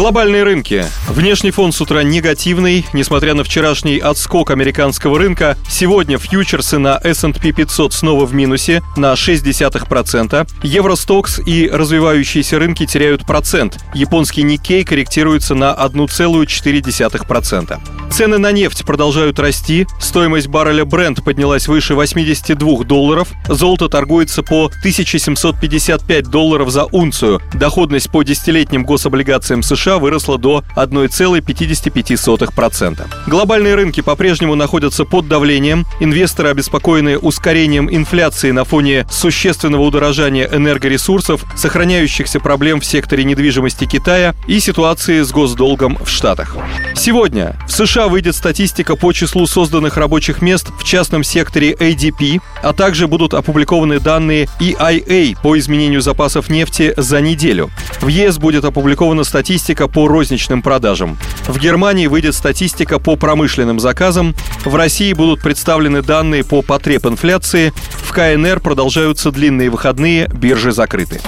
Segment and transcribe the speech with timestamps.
[0.00, 0.86] Глобальные рынки.
[1.10, 2.86] Внешний фон с утра негативный.
[2.94, 9.12] Несмотря на вчерашний отскок американского рынка, сегодня фьючерсы на S&P 500 снова в минусе на
[9.12, 10.48] 0,6%.
[10.62, 13.76] Евростокс и развивающиеся рынки теряют процент.
[13.92, 17.78] Японский Никей корректируется на 1,4%.
[18.10, 19.86] Цены на нефть продолжают расти.
[20.00, 23.28] Стоимость барреля Brent поднялась выше 82 долларов.
[23.48, 27.42] Золото торгуется по 1755 долларов за унцию.
[27.52, 33.06] Доходность по десятилетним гособлигациям США выросла до 1,55%.
[33.26, 35.84] Глобальные рынки по-прежнему находятся под давлением.
[36.00, 44.34] Инвесторы, обеспокоенные ускорением инфляции на фоне существенного удорожания энергоресурсов, сохраняющихся проблем в секторе недвижимости Китая
[44.46, 46.56] и ситуации с госдолгом в Штатах.
[46.94, 52.40] Сегодня в США США выйдет статистика по числу созданных рабочих мест в частном секторе ADP,
[52.62, 57.70] а также будут опубликованы данные EIA по изменению запасов нефти за неделю.
[58.00, 61.18] В ЕС будет опубликована статистика по розничным продажам.
[61.46, 64.34] В Германии выйдет статистика по промышленным заказам.
[64.64, 67.72] В России будут представлены данные по потреб инфляции.
[67.92, 71.20] В КНР продолжаются длинные выходные, биржи закрыты.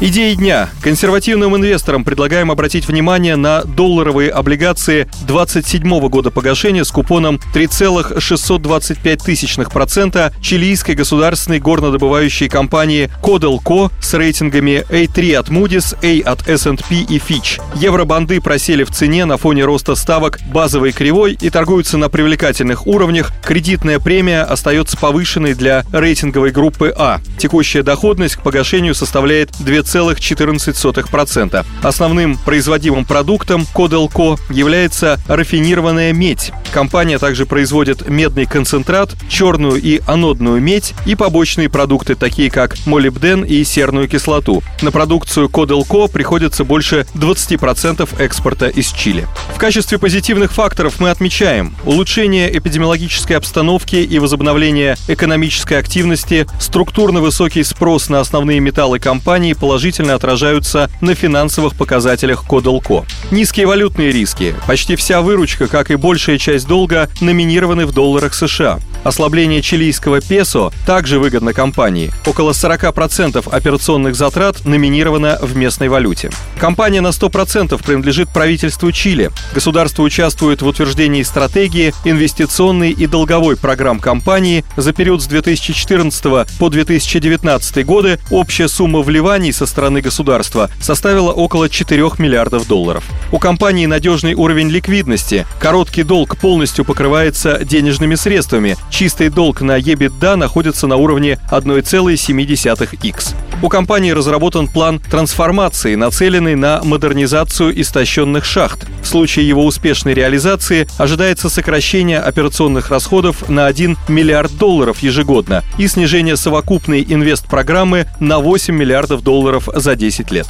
[0.00, 0.70] Идеи дня.
[0.80, 10.94] Консервативным инвесторам предлагаем обратить внимание на долларовые облигации 2027 года погашения с купоном 3,625% чилийской
[10.94, 17.60] государственной горнодобывающей компании Codelco с рейтингами A3 от Moody's, A от S&P и Fitch.
[17.74, 23.32] Евробанды просели в цене на фоне роста ставок базовой кривой и торгуются на привлекательных уровнях.
[23.42, 27.18] Кредитная премия остается повышенной для рейтинговой группы А.
[27.36, 31.64] Текущая доходность к погашению составляет 2 2,14%.
[31.82, 36.52] Основным производимым продуктом Коделко является рафинированная медь.
[36.72, 43.42] Компания также производит медный концентрат, черную и анодную медь и побочные продукты, такие как молибден
[43.44, 44.62] и серную кислоту.
[44.82, 49.26] На продукцию Коделко приходится больше 20% экспорта из Чили.
[49.54, 57.62] В качестве позитивных факторов мы отмечаем улучшение эпидемиологической обстановки и возобновление экономической активности, структурно высокий
[57.64, 63.04] спрос на основные металлы компании положительно положительно отражаются на финансовых показателях Кодалко.
[63.30, 64.52] Низкие валютные риски.
[64.66, 68.80] Почти вся выручка, как и большая часть долга, номинированы в долларах США.
[69.08, 72.12] Ослабление чилийского песо также выгодно компании.
[72.26, 76.30] Около 40% операционных затрат номинировано в местной валюте.
[76.58, 79.30] Компания на 100% принадлежит правительству Чили.
[79.54, 86.22] Государство участвует в утверждении стратегии, инвестиционной и долговой программ компании за период с 2014
[86.58, 88.18] по 2019 годы.
[88.30, 93.04] Общая сумма вливаний со стороны государства составила около 4 миллиардов долларов.
[93.32, 95.46] У компании надежный уровень ликвидности.
[95.58, 98.76] Короткий долг полностью покрывается денежными средствами.
[98.98, 103.34] Чистый долг на EBITDA находится на уровне 1,7x.
[103.62, 108.88] У компании разработан план трансформации, нацеленный на модернизацию истощенных шахт.
[109.00, 115.86] В случае его успешной реализации ожидается сокращение операционных расходов на 1 миллиард долларов ежегодно и
[115.86, 120.48] снижение совокупной инвест-программы на 8 миллиардов долларов за 10 лет.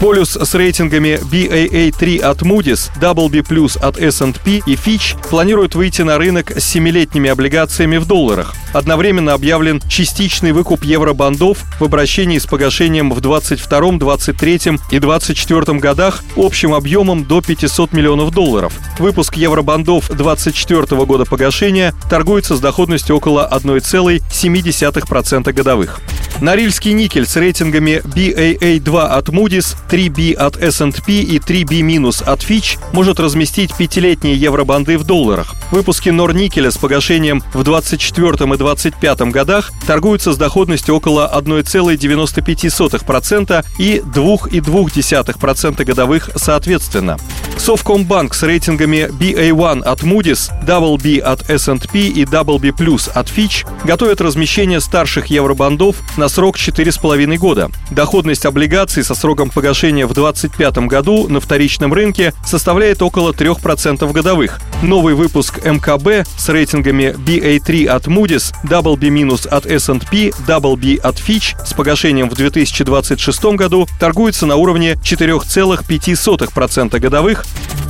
[0.00, 6.50] Полюс с рейтингами BAA3 от Moody's, WB+, от S&P и Fitch планируют выйти на рынок
[6.50, 8.54] с семилетними облигациями в долларах.
[8.74, 16.22] Одновременно объявлен частичный выкуп евробандов в обращении с погашением в 22, 23 и 24 годах
[16.36, 18.74] общим объемом до 500 миллионов долларов.
[18.98, 26.00] Выпуск евробандов 24 года погашения торгуется с доходностью около 1,7% годовых.
[26.40, 31.86] Норильский никель с рейтингами BAA2 от Moody's, 3B от S&P и 3B-
[32.26, 35.54] от Fitch может разместить пятилетние евробанды в долларах.
[35.70, 44.02] Выпуски Норникеля с погашением в 24 и 25 годах торгуются с доходностью около 1,95% и
[44.04, 47.16] 2,2% годовых соответственно.
[47.56, 54.80] Совкомбанк с рейтингами BA1 от Moody's, WB от S&P и WB+, от Fitch готовят размещение
[54.80, 57.70] старших евробандов на срок 4,5 года.
[57.90, 64.60] Доходность облигаций со сроком погашения в 2025 году на вторичном рынке составляет около 3% годовых.
[64.82, 71.72] Новый выпуск МКБ с рейтингами BA3 от Moody's, WB- от S&P, WB от Fitch с
[71.72, 77.45] погашением в 2026 году торгуется на уровне 4,5% годовых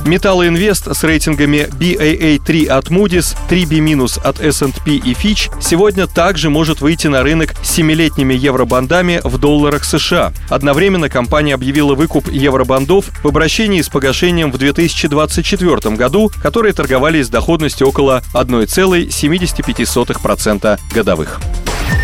[0.07, 7.07] Металлоинвест с рейтингами BAA3 от Moody's, 3B- от S&P и Fitch сегодня также может выйти
[7.07, 10.31] на рынок с 7-летними евробандами в долларах США.
[10.49, 17.29] Одновременно компания объявила выкуп евробандов в обращении с погашением в 2024 году, которые торговались с
[17.29, 21.41] доходностью около 1,75% годовых.